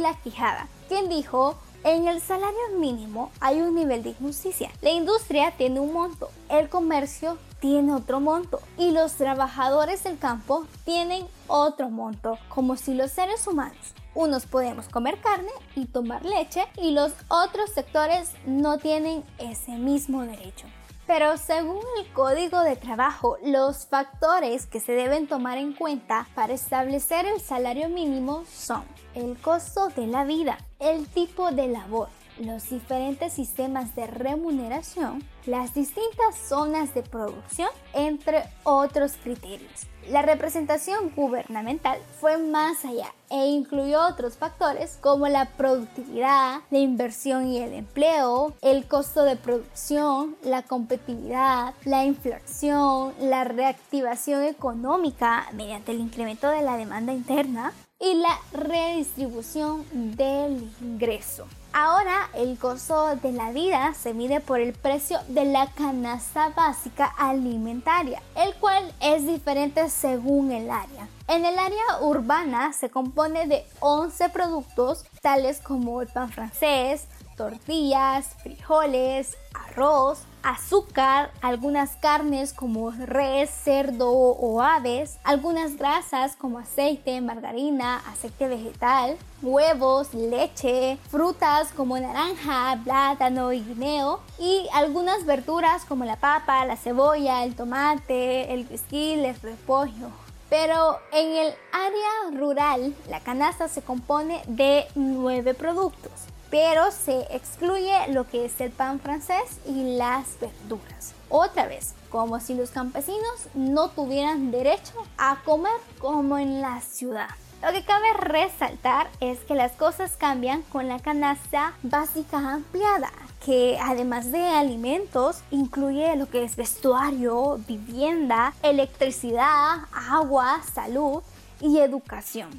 La 0.00 0.14
Quijada, 0.22 0.68
quien 0.88 1.10
dijo 1.10 1.54
en 1.84 2.08
el 2.08 2.20
salario 2.20 2.78
mínimo 2.78 3.30
hay 3.40 3.60
un 3.60 3.74
nivel 3.74 4.02
de 4.02 4.10
injusticia. 4.10 4.70
La 4.82 4.90
industria 4.90 5.52
tiene 5.56 5.80
un 5.80 5.92
monto, 5.92 6.30
el 6.48 6.68
comercio 6.68 7.38
tiene 7.60 7.94
otro 7.94 8.20
monto 8.20 8.60
y 8.76 8.90
los 8.90 9.12
trabajadores 9.14 10.04
del 10.04 10.18
campo 10.18 10.66
tienen 10.84 11.26
otro 11.46 11.90
monto, 11.90 12.38
como 12.48 12.76
si 12.76 12.94
los 12.94 13.12
seres 13.12 13.46
humanos 13.46 13.94
unos 14.14 14.46
podemos 14.46 14.88
comer 14.88 15.20
carne 15.20 15.50
y 15.74 15.86
tomar 15.86 16.24
leche 16.24 16.64
y 16.80 16.92
los 16.92 17.12
otros 17.28 17.70
sectores 17.70 18.30
no 18.46 18.78
tienen 18.78 19.24
ese 19.38 19.72
mismo 19.72 20.22
derecho. 20.22 20.66
Pero 21.06 21.36
según 21.36 21.82
el 21.98 22.10
Código 22.14 22.60
de 22.60 22.76
Trabajo, 22.76 23.36
los 23.44 23.86
factores 23.86 24.66
que 24.66 24.80
se 24.80 24.92
deben 24.92 25.26
tomar 25.26 25.58
en 25.58 25.74
cuenta 25.74 26.26
para 26.34 26.54
establecer 26.54 27.26
el 27.26 27.42
salario 27.42 27.90
mínimo 27.90 28.44
son 28.50 28.84
el 29.14 29.36
costo 29.36 29.88
de 29.88 30.06
la 30.06 30.24
vida, 30.24 30.56
el 30.80 31.06
tipo 31.06 31.50
de 31.52 31.68
labor, 31.68 32.08
los 32.38 32.68
diferentes 32.70 33.32
sistemas 33.32 33.94
de 33.94 34.06
remuneración, 34.06 35.22
las 35.46 35.74
distintas 35.74 36.36
zonas 36.36 36.94
de 36.94 37.02
producción, 37.02 37.68
entre 37.92 38.44
otros 38.64 39.12
criterios. 39.22 39.86
La 40.10 40.20
representación 40.20 41.10
gubernamental 41.16 41.98
fue 42.20 42.36
más 42.36 42.84
allá 42.84 43.14
e 43.30 43.46
incluyó 43.46 44.06
otros 44.06 44.36
factores 44.36 44.98
como 45.00 45.28
la 45.28 45.46
productividad, 45.46 46.60
la 46.70 46.78
inversión 46.78 47.48
y 47.48 47.58
el 47.58 47.72
empleo, 47.72 48.52
el 48.60 48.86
costo 48.86 49.24
de 49.24 49.36
producción, 49.36 50.36
la 50.42 50.62
competitividad, 50.62 51.72
la 51.84 52.04
inflación, 52.04 53.14
la 53.18 53.44
reactivación 53.44 54.44
económica 54.44 55.46
mediante 55.52 55.92
el 55.92 56.00
incremento 56.00 56.50
de 56.50 56.62
la 56.62 56.76
demanda 56.76 57.14
interna 57.14 57.72
y 57.98 58.14
la 58.14 58.38
redistribución 58.52 59.86
del 60.16 60.70
ingreso. 60.82 61.46
Ahora 61.76 62.30
el 62.34 62.56
costo 62.56 63.16
de 63.16 63.32
la 63.32 63.50
vida 63.50 63.94
se 63.94 64.14
mide 64.14 64.38
por 64.38 64.60
el 64.60 64.74
precio 64.74 65.18
de 65.26 65.44
la 65.44 65.66
canasta 65.72 66.50
básica 66.50 67.06
alimentaria, 67.06 68.22
el 68.36 68.54
cual 68.60 68.94
es 69.00 69.26
diferente 69.26 69.90
según 69.90 70.52
el 70.52 70.70
área. 70.70 71.08
En 71.26 71.44
el 71.44 71.58
área 71.58 71.98
urbana 72.00 72.72
se 72.72 72.90
compone 72.90 73.48
de 73.48 73.66
11 73.80 74.28
productos 74.28 75.04
tales 75.20 75.58
como 75.58 76.00
el 76.00 76.06
pan 76.06 76.30
francés, 76.30 77.08
tortillas, 77.36 78.36
frijoles, 78.44 79.36
arroz, 79.52 80.20
azúcar, 80.44 81.30
algunas 81.40 81.96
carnes 81.96 82.52
como 82.52 82.90
res, 82.90 83.50
cerdo 83.50 84.12
o 84.12 84.60
aves, 84.60 85.18
algunas 85.24 85.76
grasas 85.76 86.36
como 86.36 86.58
aceite, 86.58 87.20
margarina, 87.22 88.02
aceite 88.06 88.46
vegetal, 88.46 89.16
huevos, 89.42 90.12
leche, 90.12 90.98
frutas 91.10 91.72
como 91.74 91.98
naranja, 91.98 92.78
plátano 92.84 93.52
y 93.52 93.60
guineo 93.60 94.20
y 94.38 94.68
algunas 94.74 95.24
verduras 95.24 95.84
como 95.86 96.04
la 96.04 96.16
papa, 96.16 96.64
la 96.66 96.76
cebolla, 96.76 97.42
el 97.42 97.56
tomate, 97.56 98.52
el 98.52 98.66
whisky, 98.70 99.14
el 99.14 99.34
repollo. 99.40 100.10
Pero 100.50 100.98
en 101.10 101.36
el 101.36 101.54
área 101.72 102.38
rural, 102.38 102.94
la 103.08 103.20
canasta 103.20 103.66
se 103.68 103.82
compone 103.82 104.42
de 104.46 104.86
nueve 104.94 105.54
productos 105.54 106.33
pero 106.54 106.92
se 106.92 107.22
excluye 107.34 108.06
lo 108.10 108.28
que 108.28 108.44
es 108.44 108.60
el 108.60 108.70
pan 108.70 109.00
francés 109.00 109.58
y 109.66 109.96
las 109.96 110.38
verduras. 110.40 111.12
Otra 111.28 111.66
vez, 111.66 111.94
como 112.10 112.38
si 112.38 112.54
los 112.54 112.70
campesinos 112.70 113.48
no 113.54 113.90
tuvieran 113.90 114.52
derecho 114.52 114.92
a 115.18 115.42
comer 115.44 115.72
como 115.98 116.38
en 116.38 116.60
la 116.60 116.80
ciudad. 116.80 117.26
Lo 117.60 117.72
que 117.72 117.84
cabe 117.84 118.12
resaltar 118.12 119.08
es 119.18 119.40
que 119.40 119.56
las 119.56 119.72
cosas 119.72 120.16
cambian 120.16 120.62
con 120.70 120.86
la 120.86 121.00
canasta 121.00 121.72
básica 121.82 122.38
ampliada, 122.38 123.10
que 123.44 123.76
además 123.82 124.30
de 124.30 124.46
alimentos 124.46 125.42
incluye 125.50 126.14
lo 126.14 126.30
que 126.30 126.44
es 126.44 126.54
vestuario, 126.54 127.58
vivienda, 127.66 128.54
electricidad, 128.62 129.88
agua, 129.92 130.62
salud 130.72 131.20
y 131.60 131.78
educación. 131.78 132.50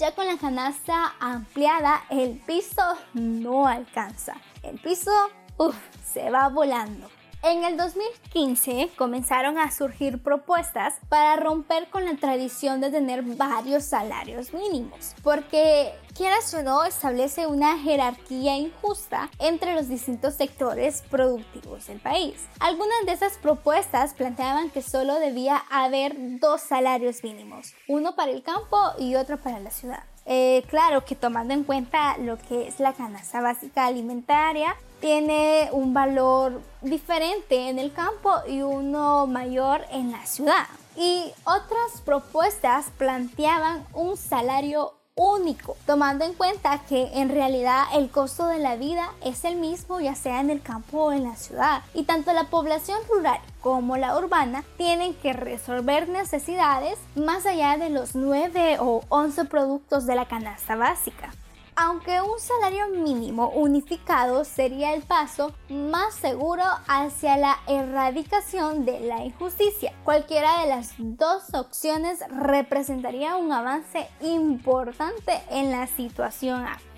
Ya 0.00 0.14
con 0.14 0.26
la 0.26 0.38
canasta 0.38 1.12
ampliada, 1.20 2.04
el 2.08 2.40
piso 2.46 2.96
no 3.12 3.66
alcanza. 3.66 4.34
El 4.62 4.78
piso, 4.78 5.10
uff, 5.58 5.76
se 6.02 6.30
va 6.30 6.48
volando. 6.48 7.06
En 7.42 7.64
el 7.64 7.78
2015 7.78 8.90
comenzaron 8.98 9.56
a 9.56 9.70
surgir 9.70 10.22
propuestas 10.22 10.96
para 11.08 11.36
romper 11.36 11.88
con 11.88 12.04
la 12.04 12.14
tradición 12.16 12.82
de 12.82 12.90
tener 12.90 13.22
varios 13.22 13.84
salarios 13.84 14.52
mínimos, 14.52 15.14
porque 15.22 15.94
quieras 16.14 16.52
o 16.52 16.62
no 16.62 16.84
establece 16.84 17.46
una 17.46 17.78
jerarquía 17.78 18.58
injusta 18.58 19.30
entre 19.38 19.74
los 19.74 19.88
distintos 19.88 20.34
sectores 20.34 21.02
productivos 21.08 21.86
del 21.86 21.98
país. 21.98 22.34
Algunas 22.58 23.06
de 23.06 23.12
esas 23.12 23.38
propuestas 23.38 24.12
planteaban 24.12 24.68
que 24.68 24.82
solo 24.82 25.14
debía 25.14 25.62
haber 25.70 26.14
dos 26.40 26.60
salarios 26.60 27.24
mínimos, 27.24 27.72
uno 27.88 28.14
para 28.16 28.32
el 28.32 28.42
campo 28.42 28.76
y 28.98 29.14
otro 29.14 29.38
para 29.38 29.60
la 29.60 29.70
ciudad. 29.70 30.04
Eh, 30.26 30.62
claro 30.68 31.06
que 31.06 31.14
tomando 31.14 31.54
en 31.54 31.64
cuenta 31.64 32.18
lo 32.18 32.36
que 32.36 32.68
es 32.68 32.80
la 32.80 32.92
canasta 32.92 33.40
básica 33.40 33.86
alimentaria, 33.86 34.76
tiene 35.00 35.68
un 35.72 35.92
valor 35.94 36.60
diferente 36.82 37.68
en 37.68 37.78
el 37.78 37.92
campo 37.92 38.30
y 38.46 38.62
uno 38.62 39.26
mayor 39.26 39.84
en 39.90 40.12
la 40.12 40.24
ciudad. 40.26 40.66
Y 40.96 41.32
otras 41.44 42.00
propuestas 42.04 42.86
planteaban 42.98 43.86
un 43.94 44.16
salario 44.16 44.94
único, 45.14 45.76
tomando 45.86 46.24
en 46.24 46.32
cuenta 46.34 46.80
que 46.88 47.10
en 47.14 47.28
realidad 47.28 47.84
el 47.94 48.10
costo 48.10 48.46
de 48.46 48.58
la 48.58 48.76
vida 48.76 49.12
es 49.22 49.44
el 49.44 49.56
mismo 49.56 50.00
ya 50.00 50.14
sea 50.14 50.40
en 50.40 50.48
el 50.48 50.62
campo 50.62 51.04
o 51.04 51.12
en 51.12 51.24
la 51.24 51.36
ciudad 51.36 51.82
y 51.92 52.04
tanto 52.04 52.32
la 52.32 52.44
población 52.44 52.98
rural 53.08 53.38
como 53.60 53.98
la 53.98 54.16
urbana 54.16 54.64
tienen 54.78 55.12
que 55.14 55.34
resolver 55.34 56.08
necesidades 56.08 56.98
más 57.16 57.44
allá 57.44 57.76
de 57.76 57.90
los 57.90 58.14
9 58.14 58.78
o 58.80 59.02
11 59.10 59.44
productos 59.44 60.06
de 60.06 60.14
la 60.14 60.26
canasta 60.26 60.74
básica 60.74 61.34
aunque 61.80 62.20
un 62.20 62.38
salario 62.38 62.88
mínimo 62.88 63.48
unificado 63.48 64.44
sería 64.44 64.92
el 64.92 65.02
paso 65.02 65.54
más 65.70 66.14
seguro 66.14 66.62
hacia 66.86 67.38
la 67.38 67.56
erradicación 67.66 68.84
de 68.84 69.00
la 69.00 69.24
injusticia. 69.24 69.94
Cualquiera 70.04 70.60
de 70.60 70.68
las 70.68 70.92
dos 70.98 71.54
opciones 71.54 72.18
representaría 72.28 73.36
un 73.36 73.50
avance 73.50 74.06
importante 74.20 75.40
en 75.48 75.70
la 75.70 75.86
situación 75.86 76.66
actual. 76.66 76.89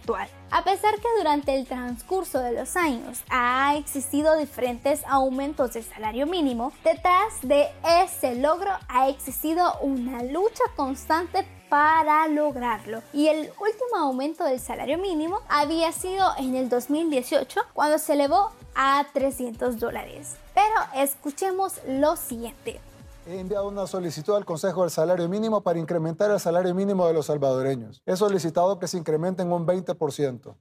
A 0.50 0.64
pesar 0.64 0.94
que 0.96 1.08
durante 1.16 1.54
el 1.54 1.66
transcurso 1.66 2.40
de 2.40 2.52
los 2.52 2.76
años 2.76 3.22
ha 3.30 3.76
existido 3.76 4.36
diferentes 4.36 5.02
aumentos 5.06 5.74
del 5.74 5.84
salario 5.84 6.26
mínimo, 6.26 6.72
detrás 6.84 7.40
de 7.42 7.68
ese 8.02 8.34
logro 8.34 8.70
ha 8.88 9.08
existido 9.08 9.78
una 9.80 10.22
lucha 10.22 10.64
constante 10.76 11.46
para 11.68 12.28
lograrlo. 12.28 13.02
Y 13.12 13.28
el 13.28 13.50
último 13.60 13.96
aumento 13.96 14.44
del 14.44 14.60
salario 14.60 14.98
mínimo 14.98 15.40
había 15.48 15.92
sido 15.92 16.32
en 16.36 16.54
el 16.54 16.68
2018 16.68 17.60
cuando 17.72 17.98
se 17.98 18.12
elevó 18.12 18.50
a 18.74 19.06
300 19.12 19.78
dólares. 19.78 20.36
Pero 20.54 21.02
escuchemos 21.02 21.80
lo 21.86 22.16
siguiente. 22.16 22.80
He 23.24 23.38
enviado 23.38 23.68
una 23.68 23.86
solicitud 23.86 24.34
al 24.34 24.44
Consejo 24.44 24.80
del 24.80 24.90
Salario 24.90 25.28
Mínimo 25.28 25.62
para 25.62 25.78
incrementar 25.78 26.32
el 26.32 26.40
salario 26.40 26.74
mínimo 26.74 27.06
de 27.06 27.12
los 27.12 27.26
salvadoreños. 27.26 28.02
He 28.04 28.16
solicitado 28.16 28.80
que 28.80 28.88
se 28.88 28.98
incremente 28.98 29.42
en 29.42 29.52
un 29.52 29.64
20%. 29.64 30.56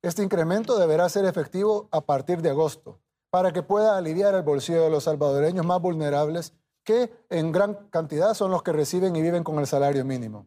Este 0.00 0.22
incremento 0.22 0.78
deberá 0.78 1.10
ser 1.10 1.26
efectivo 1.26 1.88
a 1.90 2.00
partir 2.00 2.40
de 2.40 2.50
agosto 2.50 2.98
para 3.28 3.52
que 3.52 3.62
pueda 3.62 3.98
aliviar 3.98 4.34
el 4.34 4.42
bolsillo 4.42 4.82
de 4.82 4.90
los 4.90 5.04
salvadoreños 5.04 5.66
más 5.66 5.80
vulnerables 5.82 6.54
que 6.84 7.12
en 7.28 7.52
gran 7.52 7.74
cantidad 7.90 8.32
son 8.32 8.50
los 8.50 8.62
que 8.62 8.72
reciben 8.72 9.14
y 9.14 9.20
viven 9.20 9.44
con 9.44 9.58
el 9.58 9.66
salario 9.66 10.02
mínimo. 10.04 10.46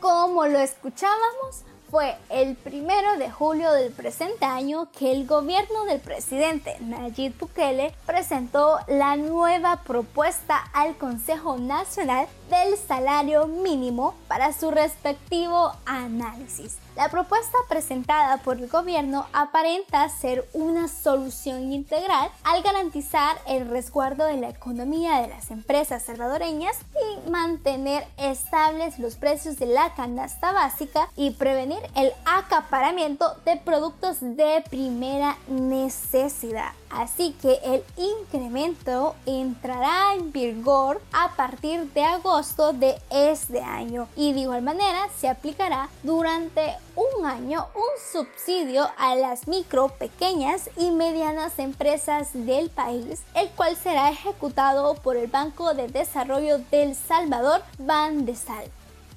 Como 0.00 0.46
lo 0.46 0.60
escuchábamos, 0.60 1.64
fue 1.90 2.16
el 2.28 2.54
primero 2.56 3.16
de 3.16 3.30
julio 3.30 3.72
del 3.72 3.92
presente 3.92 4.44
año 4.44 4.88
que 4.96 5.10
el 5.12 5.26
gobierno 5.26 5.84
del 5.86 6.00
presidente 6.00 6.76
Nayib 6.80 7.38
Bukele 7.38 7.94
presentó 8.06 8.78
la 8.88 9.16
nueva 9.16 9.82
propuesta 9.82 10.58
al 10.74 10.96
Consejo 10.96 11.58
Nacional 11.58 12.26
del 12.50 12.76
Salario 12.76 13.46
Mínimo 13.46 14.14
para 14.28 14.52
su 14.52 14.70
respectivo 14.70 15.72
análisis. 15.86 16.76
La 16.98 17.10
propuesta 17.10 17.56
presentada 17.68 18.38
por 18.38 18.56
el 18.58 18.66
gobierno 18.66 19.26
aparenta 19.32 20.08
ser 20.08 20.48
una 20.52 20.88
solución 20.88 21.72
integral 21.72 22.28
al 22.42 22.60
garantizar 22.64 23.36
el 23.46 23.68
resguardo 23.68 24.24
de 24.24 24.36
la 24.36 24.48
economía 24.48 25.20
de 25.20 25.28
las 25.28 25.52
empresas 25.52 26.02
salvadoreñas 26.02 26.76
y 27.24 27.30
mantener 27.30 28.04
estables 28.16 28.98
los 28.98 29.14
precios 29.14 29.58
de 29.58 29.66
la 29.66 29.94
canasta 29.94 30.50
básica 30.50 31.08
y 31.14 31.30
prevenir 31.30 31.78
el 31.94 32.10
acaparamiento 32.24 33.32
de 33.44 33.58
productos 33.58 34.16
de 34.20 34.64
primera 34.68 35.36
necesidad. 35.46 36.72
Así 36.90 37.32
que 37.42 37.60
el 37.64 37.84
incremento 37.96 39.14
entrará 39.26 40.14
en 40.14 40.32
vigor 40.32 41.00
a 41.12 41.36
partir 41.36 41.92
de 41.92 42.02
agosto 42.02 42.72
de 42.72 42.96
este 43.10 43.60
año 43.60 44.08
y 44.16 44.32
de 44.32 44.40
igual 44.40 44.62
manera 44.62 45.08
se 45.18 45.28
aplicará 45.28 45.90
durante 46.02 46.76
un 46.96 47.26
año 47.26 47.66
un 47.74 47.82
subsidio 48.12 48.86
a 48.96 49.14
las 49.16 49.46
micro, 49.48 49.88
pequeñas 49.88 50.70
y 50.76 50.90
medianas 50.90 51.58
empresas 51.58 52.30
del 52.32 52.70
país, 52.70 53.22
el 53.34 53.50
cual 53.50 53.76
será 53.76 54.10
ejecutado 54.10 54.94
por 54.94 55.16
el 55.16 55.28
Banco 55.28 55.74
de 55.74 55.88
Desarrollo 55.88 56.58
del 56.70 56.94
Salvador, 56.94 57.60
Bandesal. 57.78 58.64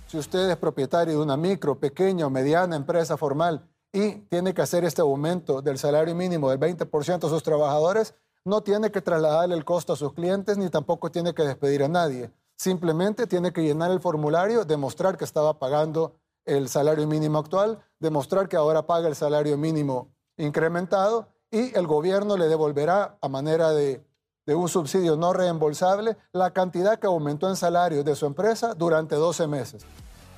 Si 0.08 0.18
usted 0.18 0.50
es 0.50 0.58
propietario 0.58 1.13
de 1.13 1.24
una 1.24 1.38
micro, 1.38 1.80
pequeña 1.80 2.28
o 2.28 2.30
mediana 2.30 2.75
empresa 2.75 3.16
formal 3.16 3.71
y 3.93 4.13
tiene 4.29 4.53
que 4.53 4.62
hacer 4.62 4.86
este 4.86 5.01
aumento 5.01 5.62
del 5.62 5.77
salario 5.77 6.15
mínimo 6.15 6.50
del 6.50 6.60
20% 6.60 7.25
a 7.25 7.29
sus 7.29 7.43
trabajadores, 7.43 8.15
no 8.45 8.62
tiene 8.62 8.91
que 8.91 9.01
trasladarle 9.01 9.55
el 9.55 9.65
costo 9.65 9.93
a 9.93 9.95
sus 9.95 10.13
clientes 10.13 10.57
ni 10.57 10.69
tampoco 10.69 11.12
tiene 11.12 11.33
que 11.33 11.43
despedir 11.43 11.83
a 11.83 11.88
nadie. 11.88 12.31
Simplemente 12.57 13.27
tiene 13.27 13.51
que 13.51 13.63
llenar 13.63 13.91
el 13.91 14.00
formulario, 14.00 14.65
demostrar 14.65 15.17
que 15.17 15.25
estaba 15.25 15.60
pagando 15.60 16.15
el 16.45 16.69
salario 16.69 17.05
mínimo 17.05 17.38
actual, 17.38 17.79
demostrar 18.00 18.48
que 18.48 18.57
ahora 18.57 18.88
paga 18.88 19.07
el 19.07 19.15
salario 19.15 19.57
mínimo 19.57 20.10
incrementado 20.38 21.27
y 21.51 21.75
el 21.77 21.86
gobierno 21.86 22.38
le 22.38 22.48
devolverá 22.48 23.17
a 23.21 23.29
manera 23.29 23.71
de, 23.71 24.03
de 24.45 24.55
un 24.55 24.69
subsidio 24.69 25.17
no 25.17 25.33
reembolsable 25.33 26.17
la 26.31 26.51
cantidad 26.51 26.98
que 26.98 27.07
aumentó 27.07 27.48
en 27.50 27.55
salarios 27.55 28.05
de 28.05 28.15
su 28.15 28.25
empresa 28.25 28.74
durante 28.74 29.15
12 29.15 29.48
meses. 29.48 29.86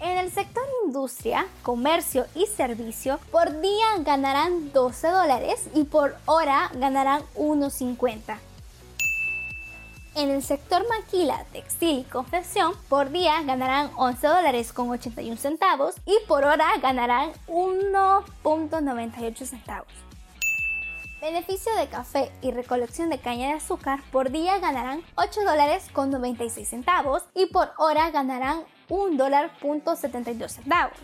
En 0.00 0.18
el 0.18 0.30
sector 0.30 0.62
industria, 0.86 1.48
comercio 1.62 2.26
y 2.34 2.46
servicio, 2.46 3.18
por 3.32 3.60
día 3.60 3.86
ganarán 4.00 4.72
12 4.72 5.08
dólares 5.08 5.64
y 5.74 5.84
por 5.84 6.14
hora 6.26 6.70
ganarán 6.74 7.22
1.50. 7.36 8.36
En 10.16 10.30
el 10.30 10.44
sector 10.44 10.86
maquila, 10.88 11.44
textil 11.52 11.98
y 11.98 12.04
confección, 12.04 12.72
por 12.88 13.10
día 13.10 13.42
ganarán 13.42 13.90
11 13.96 14.24
dólares 14.28 14.72
con 14.72 14.88
81 14.88 15.36
centavos 15.36 15.96
y 16.06 16.14
por 16.28 16.44
hora 16.44 16.68
ganarán 16.80 17.32
1.98 17.48 19.44
centavos. 19.44 19.88
Beneficio 21.20 21.74
de 21.74 21.88
café 21.88 22.30
y 22.42 22.52
recolección 22.52 23.10
de 23.10 23.18
caña 23.18 23.48
de 23.48 23.54
azúcar, 23.54 24.04
por 24.12 24.30
día 24.30 24.58
ganarán 24.60 25.02
8 25.16 25.40
dólares 25.40 25.88
con 25.92 26.10
96 26.10 26.68
centavos 26.68 27.24
y 27.34 27.46
por 27.46 27.72
hora 27.78 28.10
ganarán 28.12 28.62
1 28.88 29.16
dólar 29.16 29.50
punto 29.58 29.96
72 29.96 30.52
centavos. 30.52 30.96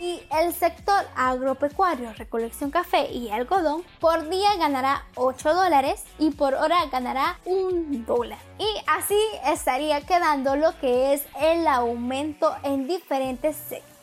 Y 0.00 0.22
el 0.30 0.54
sector 0.54 1.04
agropecuario, 1.16 2.12
recolección 2.12 2.70
café 2.70 3.10
y 3.10 3.30
algodón, 3.30 3.82
por 3.98 4.28
día 4.28 4.54
ganará 4.56 5.04
8 5.16 5.54
dólares 5.54 6.04
y 6.18 6.30
por 6.30 6.54
hora 6.54 6.76
ganará 6.90 7.38
1 7.44 8.04
dólar. 8.06 8.38
Y 8.58 8.66
así 8.86 9.18
estaría 9.46 10.00
quedando 10.02 10.54
lo 10.54 10.78
que 10.78 11.14
es 11.14 11.26
el 11.40 11.66
aumento 11.66 12.54
en 12.62 12.86
diferentes 12.86 13.56
sectores. 13.56 13.97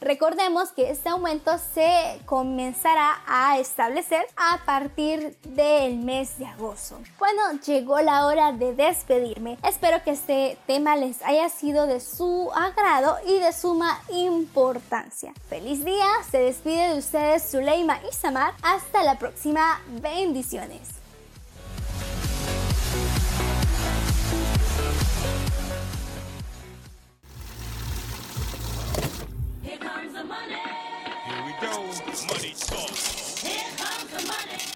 Recordemos 0.00 0.70
que 0.70 0.90
este 0.90 1.08
aumento 1.08 1.58
se 1.74 2.20
comenzará 2.24 3.20
a 3.26 3.58
establecer 3.58 4.24
a 4.36 4.60
partir 4.64 5.36
del 5.42 5.96
mes 5.96 6.38
de 6.38 6.46
agosto. 6.46 7.00
Bueno, 7.18 7.42
llegó 7.66 8.00
la 8.00 8.26
hora 8.26 8.52
de 8.52 8.74
despedirme. 8.74 9.58
Espero 9.64 10.02
que 10.04 10.12
este 10.12 10.56
tema 10.66 10.94
les 10.96 11.20
haya 11.22 11.48
sido 11.48 11.86
de 11.86 12.00
su 12.00 12.50
agrado 12.54 13.16
y 13.26 13.38
de 13.40 13.52
suma 13.52 14.00
importancia. 14.10 15.32
Feliz 15.48 15.84
día, 15.84 16.06
se 16.30 16.38
despide 16.38 16.92
de 16.92 16.98
ustedes 16.98 17.50
Zuleima 17.50 17.98
y 18.08 18.14
Samar. 18.14 18.54
Hasta 18.62 19.02
la 19.02 19.18
próxima, 19.18 19.80
bendiciones. 20.00 20.97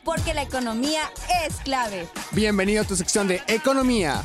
Porque 0.04 0.34
la 0.34 0.42
economía 0.42 1.10
es 1.46 1.56
clave. 1.60 2.06
Bienvenido 2.32 2.82
a 2.82 2.84
tu 2.84 2.96
sección 2.96 3.28
de 3.28 3.40
Economía. 3.46 4.24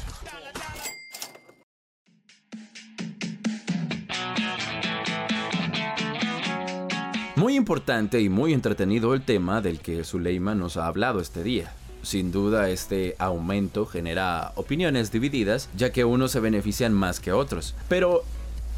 Muy 7.35 7.55
importante 7.55 8.19
y 8.19 8.29
muy 8.29 8.53
entretenido 8.53 9.13
el 9.13 9.21
tema 9.21 9.61
del 9.61 9.79
que 9.79 10.03
Zuleima 10.03 10.55
nos 10.55 10.75
ha 10.75 10.87
hablado 10.87 11.19
este 11.19 11.43
día. 11.43 11.71
Sin 12.01 12.31
duda 12.31 12.69
este 12.69 13.15
aumento 13.19 13.85
genera 13.85 14.53
opiniones 14.55 15.11
divididas 15.11 15.69
ya 15.75 15.91
que 15.91 16.03
unos 16.03 16.31
se 16.31 16.39
benefician 16.39 16.93
más 16.93 17.19
que 17.19 17.31
otros. 17.31 17.75
Pero 17.89 18.23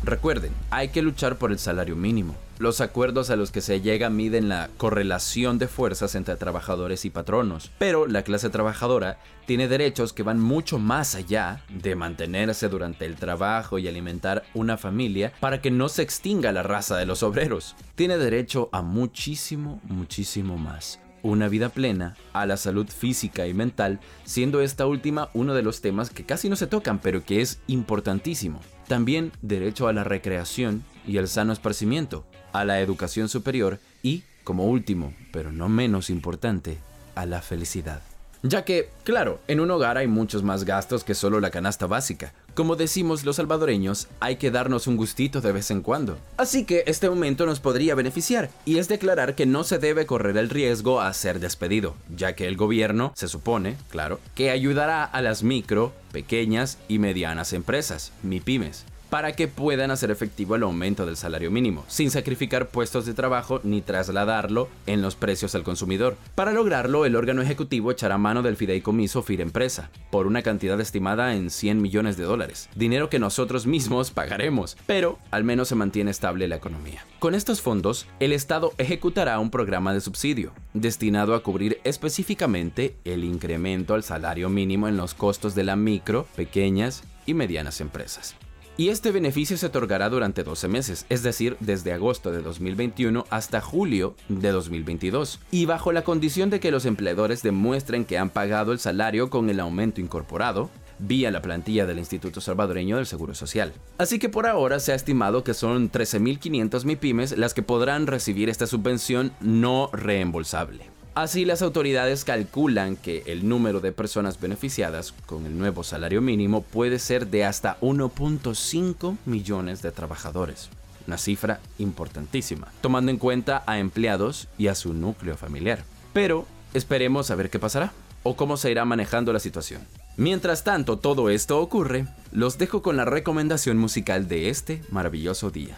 recuerden, 0.03 0.51
hay 0.69 0.89
que 0.89 1.01
luchar 1.01 1.37
por 1.37 1.51
el 1.51 1.59
salario 1.59 1.95
mínimo. 1.95 2.35
Los 2.59 2.81
acuerdos 2.81 3.29
a 3.29 3.37
los 3.37 3.51
que 3.51 3.61
se 3.61 3.79
llega 3.79 4.09
miden 4.09 4.49
la 4.49 4.69
correlación 4.77 5.59
de 5.59 5.69
fuerzas 5.69 6.15
entre 6.15 6.35
trabajadores 6.35 7.05
y 7.05 7.09
patronos, 7.09 7.71
pero 7.79 8.05
la 8.05 8.23
clase 8.23 8.49
trabajadora 8.49 9.17
tiene 9.45 9.69
derechos 9.69 10.11
que 10.11 10.23
van 10.23 10.41
mucho 10.41 10.77
más 10.77 11.15
allá 11.15 11.63
de 11.69 11.95
mantenerse 11.95 12.67
durante 12.67 13.05
el 13.05 13.15
trabajo 13.15 13.79
y 13.79 13.87
alimentar 13.87 14.43
una 14.53 14.77
familia 14.77 15.31
para 15.39 15.61
que 15.61 15.71
no 15.71 15.87
se 15.87 16.01
extinga 16.01 16.51
la 16.51 16.63
raza 16.63 16.97
de 16.97 17.05
los 17.05 17.23
obreros. 17.23 17.77
Tiene 17.95 18.17
derecho 18.17 18.67
a 18.73 18.81
muchísimo, 18.81 19.79
muchísimo 19.85 20.57
más 20.57 20.99
una 21.23 21.47
vida 21.47 21.69
plena, 21.69 22.15
a 22.33 22.45
la 22.45 22.57
salud 22.57 22.87
física 22.87 23.47
y 23.47 23.53
mental, 23.53 23.99
siendo 24.25 24.61
esta 24.61 24.85
última 24.85 25.29
uno 25.33 25.53
de 25.53 25.63
los 25.63 25.81
temas 25.81 26.09
que 26.09 26.25
casi 26.25 26.49
no 26.49 26.55
se 26.55 26.67
tocan, 26.67 26.99
pero 26.99 27.23
que 27.23 27.41
es 27.41 27.59
importantísimo. 27.67 28.59
También 28.87 29.31
derecho 29.41 29.87
a 29.87 29.93
la 29.93 30.03
recreación 30.03 30.83
y 31.05 31.17
al 31.17 31.27
sano 31.27 31.53
esparcimiento, 31.53 32.25
a 32.53 32.65
la 32.65 32.79
educación 32.79 33.29
superior 33.29 33.79
y, 34.01 34.23
como 34.43 34.65
último, 34.65 35.13
pero 35.31 35.51
no 35.51 35.69
menos 35.69 36.09
importante, 36.09 36.77
a 37.15 37.25
la 37.25 37.41
felicidad. 37.41 38.01
Ya 38.41 38.63
que, 38.63 38.89
claro, 39.03 39.41
en 39.47 39.59
un 39.59 39.69
hogar 39.69 39.97
hay 39.97 40.07
muchos 40.07 40.43
más 40.43 40.63
gastos 40.63 41.03
que 41.03 41.13
solo 41.13 41.41
la 41.41 41.51
canasta 41.51 41.87
básica. 41.87 42.33
Como 42.59 42.75
decimos 42.75 43.23
los 43.23 43.37
salvadoreños, 43.37 44.09
hay 44.19 44.35
que 44.35 44.51
darnos 44.51 44.85
un 44.87 44.97
gustito 44.97 45.39
de 45.39 45.53
vez 45.53 45.71
en 45.71 45.81
cuando. 45.81 46.17
Así 46.35 46.65
que 46.65 46.83
este 46.87 47.07
aumento 47.07 47.45
nos 47.45 47.61
podría 47.61 47.95
beneficiar, 47.95 48.49
y 48.65 48.79
es 48.79 48.89
declarar 48.89 49.33
que 49.33 49.45
no 49.45 49.63
se 49.63 49.77
debe 49.77 50.05
correr 50.05 50.35
el 50.35 50.49
riesgo 50.49 50.99
a 50.99 51.13
ser 51.13 51.39
despedido, 51.39 51.95
ya 52.13 52.35
que 52.35 52.47
el 52.47 52.57
gobierno, 52.57 53.13
se 53.15 53.29
supone, 53.29 53.77
claro, 53.87 54.19
que 54.35 54.51
ayudará 54.51 55.05
a 55.05 55.21
las 55.21 55.41
micro, 55.41 55.93
pequeñas 56.11 56.77
y 56.89 56.99
medianas 56.99 57.53
empresas, 57.53 58.11
MIPIMES, 58.23 58.83
para 59.09 59.33
que 59.33 59.47
puedan 59.47 59.91
hacer 59.91 60.11
efectivo 60.11 60.55
el 60.55 60.63
aumento 60.63 61.05
del 61.05 61.17
salario 61.17 61.49
mínimo, 61.49 61.85
sin 61.87 62.11
sacrificar 62.11 62.69
puestos 62.69 63.05
de 63.05 63.13
trabajo 63.13 63.59
ni 63.63 63.81
trasladarlo 63.81 64.69
en 64.85 65.01
los 65.01 65.15
precios 65.15 65.55
al 65.55 65.63
consumidor. 65.63 66.17
Para 66.35 66.51
lograrlo, 66.51 67.05
el 67.05 67.15
órgano 67.15 67.41
ejecutivo 67.41 67.91
echará 67.91 68.17
mano 68.17 68.41
del 68.41 68.57
fideicomiso 68.57 69.23
Empresa, 69.27 69.89
por 70.11 70.27
una 70.27 70.41
cantidad 70.41 70.79
estimada 70.81 71.35
en 71.35 71.49
100 71.49 71.81
millones 71.81 72.17
de 72.17 72.23
dólares, 72.23 72.69
dinero 72.75 73.09
que 73.09 73.19
nosotros 73.19 73.67
mismos 73.67 74.11
pagaremos, 74.11 74.75
pero 74.85 75.19
al 75.31 75.43
menos 75.43 75.67
se 75.67 75.75
mantiene 75.75 76.11
estable 76.11 76.47
la 76.47 76.55
economía. 76.55 77.05
Con 77.19 77.35
estos 77.35 77.61
fondos, 77.61 78.07
el 78.19 78.33
Estado 78.33 78.73
ejecutará 78.77 79.39
un 79.39 79.51
programa 79.51 79.93
de 79.93 80.01
subsidio, 80.01 80.51
destinado 80.73 81.35
a 81.35 81.43
cubrir 81.43 81.79
específicamente 81.83 82.95
el 83.05 83.23
incremento 83.23 83.93
al 83.93 84.03
salario 84.03 84.49
mínimo 84.49 84.87
en 84.87 84.97
los 84.97 85.13
costos 85.13 85.55
de 85.55 85.63
la 85.63 85.75
micro, 85.75 86.25
pequeñas 86.35 87.03
y 87.25 87.33
medianas 87.33 87.81
empresas. 87.81 88.35
Y 88.79 88.87
este 88.87 89.11
beneficio 89.11 89.57
se 89.57 89.65
otorgará 89.65 90.07
durante 90.07 90.45
12 90.45 90.69
meses, 90.69 91.05
es 91.09 91.21
decir, 91.21 91.57
desde 91.59 91.91
agosto 91.91 92.31
de 92.31 92.41
2021 92.41 93.25
hasta 93.29 93.59
julio 93.59 94.15
de 94.29 94.53
2022, 94.53 95.41
y 95.51 95.65
bajo 95.65 95.91
la 95.91 96.05
condición 96.05 96.49
de 96.49 96.61
que 96.61 96.71
los 96.71 96.85
empleadores 96.85 97.43
demuestren 97.43 98.05
que 98.05 98.17
han 98.17 98.29
pagado 98.29 98.71
el 98.71 98.79
salario 98.79 99.29
con 99.29 99.49
el 99.49 99.59
aumento 99.59 99.99
incorporado, 99.99 100.69
vía 100.97 101.29
la 101.29 101.41
plantilla 101.41 101.85
del 101.85 101.99
Instituto 101.99 102.39
Salvadoreño 102.39 102.95
del 102.95 103.05
Seguro 103.05 103.35
Social. 103.35 103.73
Así 103.97 104.17
que 104.17 104.29
por 104.29 104.47
ahora 104.47 104.79
se 104.79 104.93
ha 104.93 104.95
estimado 104.95 105.43
que 105.43 105.53
son 105.53 105.91
13.500 105.91 106.85
MIPIMES 106.85 107.37
las 107.37 107.53
que 107.53 107.63
podrán 107.63 108.07
recibir 108.07 108.47
esta 108.47 108.65
subvención 108.65 109.33
no 109.41 109.89
reembolsable. 109.91 110.98
Así 111.19 111.43
las 111.43 111.61
autoridades 111.61 112.23
calculan 112.23 112.95
que 112.95 113.23
el 113.25 113.49
número 113.49 113.81
de 113.81 113.91
personas 113.91 114.39
beneficiadas 114.39 115.13
con 115.25 115.45
el 115.45 115.57
nuevo 115.57 115.83
salario 115.83 116.21
mínimo 116.21 116.61
puede 116.61 116.97
ser 116.97 117.27
de 117.27 117.43
hasta 117.43 117.77
1.5 117.81 119.17
millones 119.25 119.81
de 119.81 119.91
trabajadores. 119.91 120.69
Una 121.07 121.17
cifra 121.17 121.59
importantísima, 121.77 122.69
tomando 122.79 123.11
en 123.11 123.17
cuenta 123.17 123.63
a 123.65 123.79
empleados 123.79 124.47
y 124.57 124.67
a 124.67 124.75
su 124.75 124.93
núcleo 124.93 125.35
familiar. 125.35 125.83
Pero 126.13 126.45
esperemos 126.73 127.29
a 127.31 127.35
ver 127.35 127.49
qué 127.49 127.59
pasará 127.59 127.91
o 128.23 128.37
cómo 128.37 128.55
se 128.55 128.71
irá 128.71 128.85
manejando 128.85 129.33
la 129.33 129.41
situación. 129.41 129.81
Mientras 130.15 130.63
tanto 130.63 130.99
todo 130.99 131.29
esto 131.29 131.59
ocurre, 131.59 132.07
los 132.31 132.57
dejo 132.57 132.81
con 132.81 132.95
la 132.95 133.03
recomendación 133.03 133.77
musical 133.77 134.29
de 134.29 134.47
este 134.47 134.81
maravilloso 134.89 135.51
día. 135.51 135.77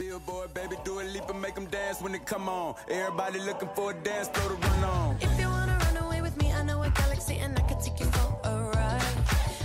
Billboard, 0.00 0.54
baby, 0.54 0.76
do 0.82 0.98
a 0.98 1.02
leap 1.02 1.28
and 1.28 1.42
make 1.42 1.54
them 1.54 1.66
dance 1.66 2.00
when 2.00 2.12
they 2.12 2.18
come 2.20 2.48
on. 2.48 2.74
Everybody 2.88 3.38
looking 3.40 3.68
for 3.74 3.90
a 3.90 3.94
dance 4.02 4.28
floor 4.28 4.56
to 4.56 4.66
run 4.66 4.84
on. 4.84 5.16
If 5.20 5.38
you 5.38 5.46
wanna 5.46 5.76
run 5.78 5.96
away 5.98 6.22
with 6.22 6.34
me, 6.38 6.50
I 6.50 6.62
know 6.62 6.82
a 6.82 6.88
galaxy 6.88 7.36
and 7.36 7.58
I 7.58 7.60
can 7.68 7.78
take 7.82 8.00
you 8.00 8.06
for 8.06 8.40
a 8.44 8.62
ride. 8.74 9.02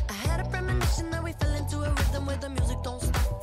I 0.09 0.13
had 0.27 0.45
a 0.45 0.49
premonition 0.49 1.09
that 1.11 1.23
we 1.23 1.31
fell 1.31 1.53
into 1.53 1.77
a 1.83 1.89
rhythm 1.89 2.25
where 2.25 2.35
the 2.35 2.49
music 2.49 2.79
don't 2.83 3.01
stop 3.01 3.34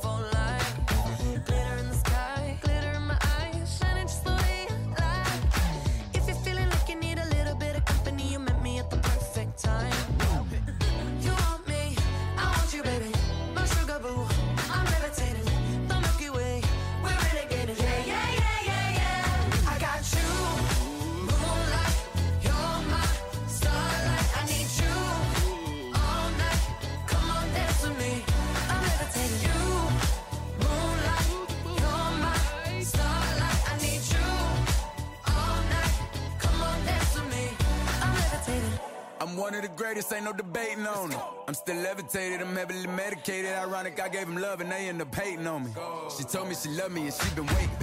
greatest, 39.75 40.13
ain't 40.13 40.25
no 40.25 40.33
debating 40.33 40.85
on 40.87 41.11
it. 41.11 41.17
I'm 41.47 41.53
still 41.53 41.75
levitated, 41.77 42.41
I'm 42.41 42.55
heavily 42.55 42.87
medicated. 42.87 43.51
Ironic, 43.51 43.99
I 43.99 44.09
gave 44.09 44.27
him 44.27 44.37
love 44.37 44.61
and 44.61 44.71
they 44.71 44.87
end 44.87 45.01
up 45.01 45.13
hating 45.13 45.45
on 45.47 45.65
me. 45.65 45.71
She 46.17 46.23
told 46.23 46.47
me 46.49 46.55
she 46.55 46.69
loved 46.69 46.93
me 46.93 47.03
and 47.03 47.13
she 47.13 47.35
been 47.35 47.47
waiting. 47.47 47.82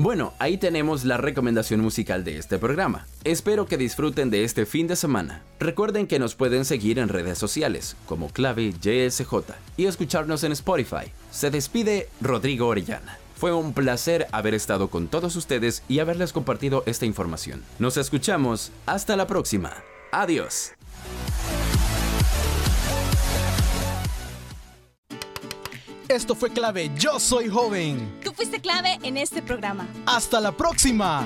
Bueno, 0.00 0.32
ahí 0.38 0.58
tenemos 0.58 1.04
la 1.04 1.16
recomendación 1.16 1.80
musical 1.80 2.22
de 2.22 2.38
este 2.38 2.56
programa. 2.56 3.08
Espero 3.24 3.66
que 3.66 3.76
disfruten 3.76 4.30
de 4.30 4.44
este 4.44 4.64
fin 4.64 4.86
de 4.86 4.94
semana. 4.94 5.42
Recuerden 5.58 6.06
que 6.06 6.20
nos 6.20 6.36
pueden 6.36 6.64
seguir 6.64 7.00
en 7.00 7.08
redes 7.08 7.36
sociales 7.36 7.96
como 8.06 8.28
clave 8.28 8.72
JSJ 8.80 9.56
y 9.76 9.86
escucharnos 9.86 10.44
en 10.44 10.52
Spotify. 10.52 11.10
Se 11.32 11.50
despide 11.50 12.08
Rodrigo 12.20 12.68
Orellana. 12.68 13.18
Fue 13.34 13.52
un 13.52 13.72
placer 13.72 14.28
haber 14.30 14.54
estado 14.54 14.88
con 14.88 15.08
todos 15.08 15.34
ustedes 15.34 15.82
y 15.88 15.98
haberles 15.98 16.32
compartido 16.32 16.84
esta 16.86 17.04
información. 17.04 17.64
Nos 17.80 17.96
escuchamos. 17.96 18.70
Hasta 18.86 19.16
la 19.16 19.26
próxima. 19.26 19.72
Adiós. 20.12 20.74
Esto 26.08 26.34
fue 26.34 26.50
clave. 26.50 26.90
Yo 26.96 27.20
soy 27.20 27.48
joven. 27.48 28.18
Tú 28.24 28.32
fuiste 28.32 28.60
clave 28.60 28.98
en 29.02 29.18
este 29.18 29.42
programa. 29.42 29.86
Hasta 30.06 30.40
la 30.40 30.52
próxima. 30.52 31.22